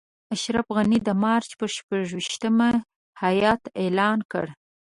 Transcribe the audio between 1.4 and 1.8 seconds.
پر